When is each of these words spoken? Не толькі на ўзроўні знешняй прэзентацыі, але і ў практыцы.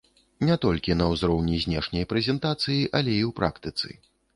Не 0.47 0.55
толькі 0.65 0.97
на 1.01 1.05
ўзроўні 1.11 1.61
знешняй 1.67 2.11
прэзентацыі, 2.17 2.83
але 2.97 3.11
і 3.23 3.25
ў 3.31 3.41
практыцы. 3.43 3.87